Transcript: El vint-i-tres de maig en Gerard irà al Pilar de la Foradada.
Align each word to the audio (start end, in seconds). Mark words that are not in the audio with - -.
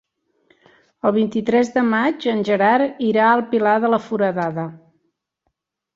El 1.09 1.13
vint-i-tres 1.17 1.69
de 1.75 1.83
maig 1.91 2.27
en 2.33 2.41
Gerard 2.49 3.05
irà 3.11 3.27
al 3.35 3.47
Pilar 3.55 3.77
de 3.85 3.95
la 3.95 4.01
Foradada. 4.07 4.69